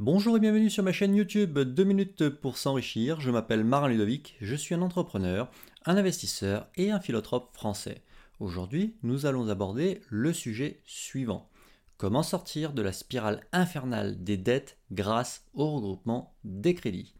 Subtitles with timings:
[0.00, 3.20] Bonjour et bienvenue sur ma chaîne YouTube 2 minutes pour s'enrichir.
[3.20, 5.50] Je m'appelle Marin Ludovic, je suis un entrepreneur,
[5.86, 8.02] un investisseur et un philanthrope français.
[8.38, 11.50] Aujourd'hui, nous allons aborder le sujet suivant.
[11.96, 17.16] Comment sortir de la spirale infernale des dettes grâce au regroupement des crédits.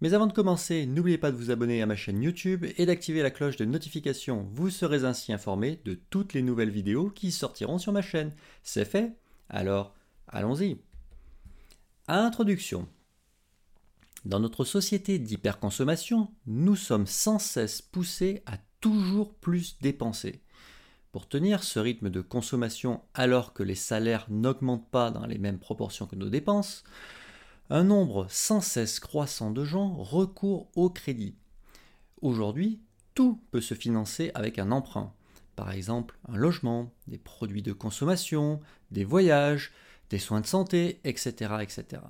[0.00, 3.22] Mais avant de commencer, n'oubliez pas de vous abonner à ma chaîne YouTube et d'activer
[3.22, 4.46] la cloche de notification.
[4.52, 8.32] Vous serez ainsi informé de toutes les nouvelles vidéos qui sortiront sur ma chaîne.
[8.62, 9.16] C'est fait?
[9.48, 9.92] Alors,
[10.28, 10.78] allons-y.
[12.14, 12.86] Introduction.
[14.26, 20.42] Dans notre société d'hyperconsommation, nous sommes sans cesse poussés à toujours plus dépenser.
[21.10, 25.58] Pour tenir ce rythme de consommation alors que les salaires n'augmentent pas dans les mêmes
[25.58, 26.84] proportions que nos dépenses,
[27.70, 31.34] un nombre sans cesse croissant de gens recourent au crédit.
[32.20, 32.82] Aujourd'hui,
[33.14, 35.14] tout peut se financer avec un emprunt.
[35.56, 39.72] Par exemple, un logement, des produits de consommation, des voyages,
[40.10, 41.54] des soins de santé, etc.
[41.60, 42.02] etc.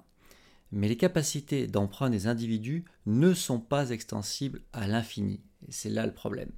[0.73, 5.43] Mais les capacités d'emprunt des individus ne sont pas extensibles à l'infini.
[5.68, 6.51] C'est là le problème.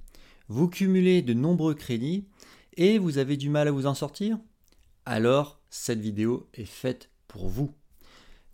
[0.47, 2.27] Vous cumulez de nombreux crédits
[2.77, 4.39] et vous avez du mal à vous en sortir?
[5.05, 7.73] Alors, cette vidéo est faite pour vous.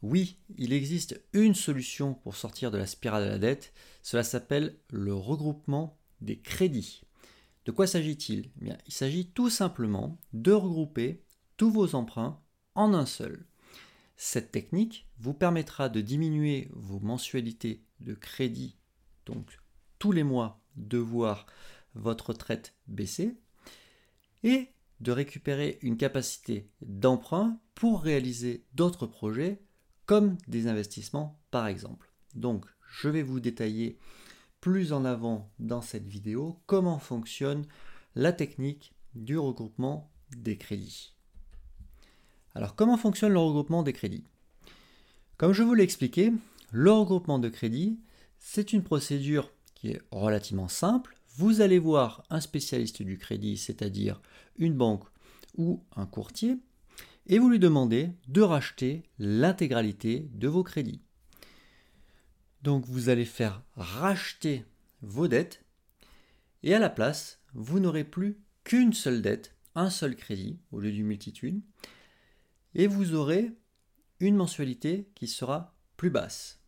[0.02, 3.72] Oui, il existe une solution pour sortir de la spirale de la dette.
[4.02, 7.04] Cela s'appelle le regroupement des crédits.
[7.66, 8.50] De quoi s'agit-il?
[8.66, 11.24] Eh Il s'agit tout simplement de regrouper
[11.58, 12.41] tous vos emprunts
[12.76, 13.46] en un seul.
[14.18, 18.78] Cette technique vous permettra de diminuer vos mensualités de crédit,
[19.26, 19.60] donc
[20.00, 21.48] tous les mois de voir
[21.96, 23.36] votre retraite baisser,
[24.44, 29.62] et de récupérer une capacité d'emprunt pour réaliser d'autres projets
[30.06, 32.12] comme des investissements par exemple.
[32.36, 33.98] Donc je vais vous détailler
[34.60, 37.66] plus en avant dans cette vidéo comment fonctionne
[38.16, 41.11] la technique du regroupement des crédits.
[42.54, 44.26] Alors comment fonctionne le regroupement des crédits?
[45.38, 46.34] Comme je vous l'ai expliqué,
[46.72, 48.00] le regroupement de crédits,
[48.38, 51.16] c'est une procédure qui est relativement simple.
[51.38, 54.22] Vous allez voir un spécialiste du crédit, c'est-à-dire
[54.58, 55.06] une banque
[55.58, 56.58] ou un courtier,
[57.28, 61.02] et vous lui demandez de racheter l'intégralité de vos crédits.
[62.62, 64.66] Donc vous allez faire racheter
[65.02, 65.64] vos dettes
[66.64, 70.92] et à la place, vous n'aurez plus qu'une seule dette, un seul crédit au lieu
[70.92, 71.62] d'une multitude
[72.76, 73.52] et vous aurez
[74.20, 76.59] une mensualité qui sera plus basse.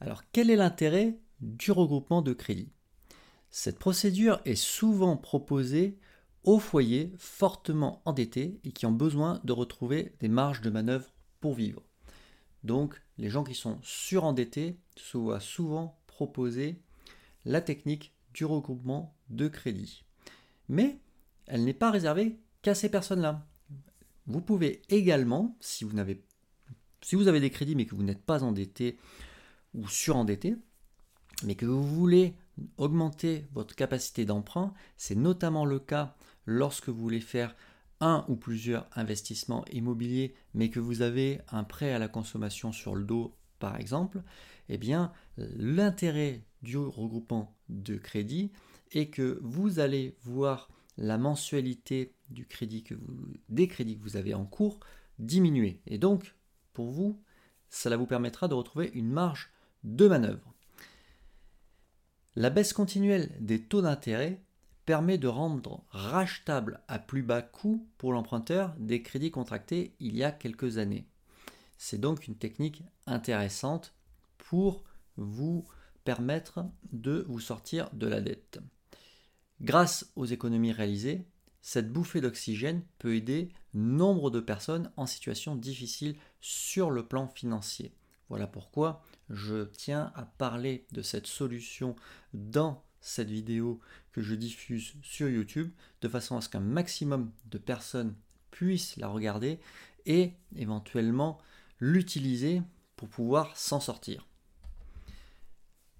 [0.00, 2.72] Alors quel est l'intérêt du regroupement de crédit
[3.50, 5.98] Cette procédure est souvent proposée
[6.44, 11.54] aux foyers fortement endettés et qui ont besoin de retrouver des marges de manœuvre pour
[11.54, 11.82] vivre.
[12.64, 16.80] Donc les gens qui sont surendettés se voient souvent proposer
[17.44, 20.04] la technique du regroupement de crédit.
[20.68, 21.00] Mais
[21.46, 23.46] elle n'est pas réservée qu'à ces personnes-là.
[24.28, 26.20] Vous pouvez également, si vous, avez,
[27.40, 28.98] des crédits mais que vous n'êtes pas endetté
[29.72, 30.56] ou surendetté,
[31.44, 32.34] mais que vous voulez
[32.76, 37.56] augmenter votre capacité d'emprunt, c'est notamment le cas lorsque vous voulez faire
[38.00, 42.94] un ou plusieurs investissements immobiliers, mais que vous avez un prêt à la consommation sur
[42.94, 44.22] le dos, par exemple,
[44.68, 48.52] eh bien, l'intérêt du regroupement de crédit
[48.92, 52.94] est que vous allez voir la mensualité du crédit que
[53.48, 54.80] des crédits que vous avez en cours
[55.18, 55.80] diminuer.
[55.86, 56.34] Et donc,
[56.72, 57.20] pour vous,
[57.70, 59.50] cela vous permettra de retrouver une marge
[59.84, 60.54] de manœuvre.
[62.36, 64.40] La baisse continuelle des taux d'intérêt
[64.84, 70.24] permet de rendre rachetable à plus bas coût pour l'emprunteur des crédits contractés il y
[70.24, 71.06] a quelques années.
[71.76, 73.94] C'est donc une technique intéressante
[74.38, 74.84] pour
[75.16, 75.66] vous
[76.04, 78.60] permettre de vous sortir de la dette.
[79.60, 81.26] Grâce aux économies réalisées,
[81.60, 87.92] cette bouffée d'oxygène peut aider nombre de personnes en situation difficile sur le plan financier.
[88.28, 91.96] Voilà pourquoi je tiens à parler de cette solution
[92.32, 93.80] dans cette vidéo
[94.12, 98.14] que je diffuse sur YouTube, de façon à ce qu'un maximum de personnes
[98.50, 99.60] puissent la regarder
[100.06, 101.38] et éventuellement
[101.80, 102.62] l'utiliser
[102.96, 104.26] pour pouvoir s'en sortir.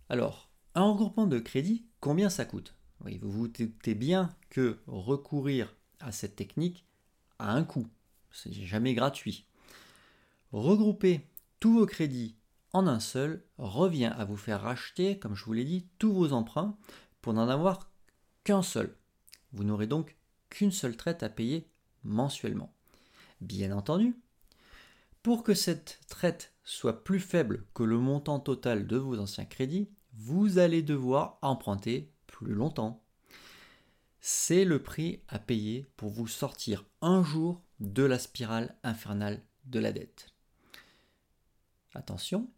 [0.09, 2.78] Alors, un regroupement de crédit, combien ça coûte?
[3.01, 6.85] Vous vous doutez bien que recourir à cette technique
[7.39, 7.87] a un coût.
[8.31, 9.47] C'est jamais gratuit.
[10.53, 11.27] Regrouper
[11.61, 12.37] tous vos crédits
[12.73, 16.33] en un seul revient à vous faire racheter, comme je vous l'ai dit, tous vos
[16.33, 16.77] emprunts
[17.21, 17.91] pour n'en avoir
[18.45, 18.97] qu'un seul.
[19.53, 20.17] Vous n'aurez donc
[20.51, 21.69] qu'une seule traite à payer
[22.05, 22.73] mensuellement.
[23.41, 24.17] Bien entendu,
[25.23, 29.91] pour que cette traite soit plus faible que le montant total de vos anciens crédits,
[30.15, 32.13] vous allez devoir emprunter
[32.47, 33.03] longtemps.
[34.21, 39.79] C'est le prix à payer pour vous sortir un jour de la spirale infernale de
[39.79, 40.29] la dette.
[41.95, 42.51] attention,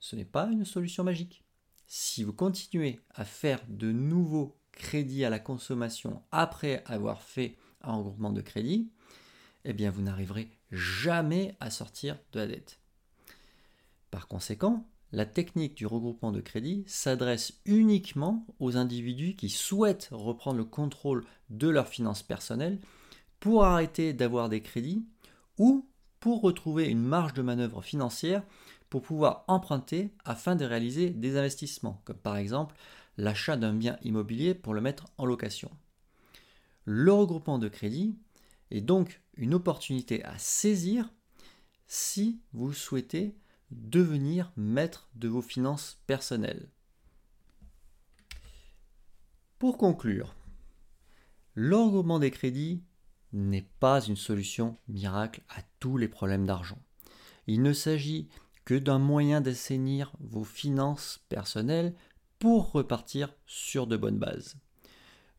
[0.00, 1.44] ce n'est pas une solution magique.
[1.86, 7.94] Si vous continuez à faire de nouveaux crédits à la consommation après avoir fait un
[7.96, 8.90] regroupement de crédits,
[9.64, 12.80] eh bien vous n'arriverez jamais à sortir de la dette.
[14.10, 20.58] Par conséquent, la technique du regroupement de crédit s'adresse uniquement aux individus qui souhaitent reprendre
[20.58, 22.80] le contrôle de leurs finances personnelles
[23.38, 25.06] pour arrêter d'avoir des crédits
[25.56, 25.88] ou
[26.18, 28.42] pour retrouver une marge de manœuvre financière
[28.90, 32.74] pour pouvoir emprunter afin de réaliser des investissements, comme par exemple
[33.16, 35.70] l'achat d'un bien immobilier pour le mettre en location.
[36.86, 38.16] Le regroupement de crédit
[38.72, 41.08] est donc une opportunité à saisir
[41.86, 43.36] si vous souhaitez
[43.74, 46.68] devenir maître de vos finances personnelles.
[49.58, 50.34] Pour conclure,
[51.54, 52.82] l'engouement des crédits
[53.32, 56.78] n'est pas une solution miracle à tous les problèmes d'argent.
[57.46, 58.28] Il ne s'agit
[58.64, 61.94] que d'un moyen d'assainir vos finances personnelles
[62.38, 64.56] pour repartir sur de bonnes bases.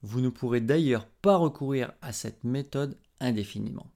[0.02, 3.92] Vous ne pourrez d'ailleurs pas recourir à cette méthode indéfiniment.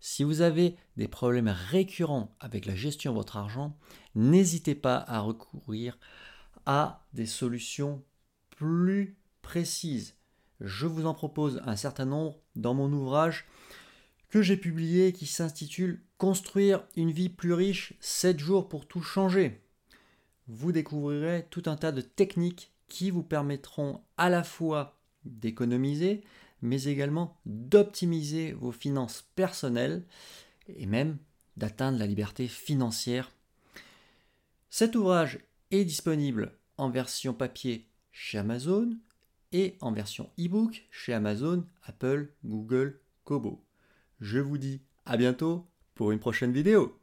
[0.00, 3.76] Si vous avez des problèmes récurrents avec la gestion de votre argent,
[4.14, 5.98] n'hésitez pas à recourir
[6.64, 8.04] à des solutions
[8.50, 10.16] plus précises.
[10.60, 13.46] Je vous en propose un certain nombre dans mon ouvrage
[14.28, 19.60] que j'ai publié qui s'intitule Construire une vie plus riche, 7 jours pour tout changer.
[20.48, 26.24] Vous découvrirez tout un tas de techniques qui vous permettront à la fois d'économiser,
[26.62, 30.04] mais également d'optimiser vos finances personnelles
[30.68, 31.18] et même
[31.56, 33.32] d'atteindre la liberté financière.
[34.70, 35.38] Cet ouvrage
[35.70, 38.96] est disponible en version papier chez Amazon
[39.52, 43.64] et en version e-book chez Amazon, Apple, Google, Kobo.
[44.20, 46.98] Je vous dis à bientôt pour une prochaine vidéo.